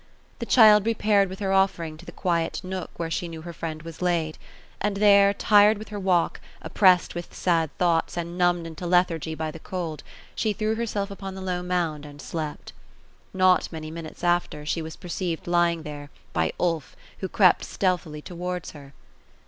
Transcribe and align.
The 0.39 0.47
child 0.47 0.87
repaired 0.87 1.29
with 1.29 1.37
her 1.41 1.53
offering, 1.53 1.95
to 1.97 2.07
the 2.07 2.11
quiet 2.11 2.61
nook, 2.63 2.89
where 2.97 3.11
she 3.11 3.27
knew 3.27 3.43
her 3.43 3.53
friend 3.53 3.83
was 3.83 4.01
laid; 4.01 4.39
and 4.81 4.97
there, 4.97 5.31
tired 5.31 5.77
with 5.77 5.89
her 5.89 5.99
walk, 5.99 6.41
oppressed 6.63 7.13
with 7.13 7.35
sad 7.35 7.69
thoughts, 7.77 8.17
and 8.17 8.35
numbed 8.35 8.65
into 8.65 8.87
lethargy 8.87 9.35
by 9.35 9.51
the 9.51 9.59
cold, 9.59 10.01
she 10.33 10.53
threw 10.53 10.73
herself 10.73 11.11
upon 11.11 11.35
the 11.35 11.39
low 11.41 11.61
mound, 11.61 12.03
and 12.03 12.19
slept. 12.19 12.73
Not 13.31 13.71
many 13.71 13.91
minutes 13.91 14.23
after, 14.23 14.65
she 14.65 14.81
was 14.81 14.95
perceived 14.95 15.45
lying 15.45 15.83
there, 15.83 16.09
by 16.33 16.51
Ulf, 16.59 16.95
who 17.19 17.29
crept 17.29 17.63
stealthily 17.63 18.23
towards 18.23 18.71
her. 18.71 18.95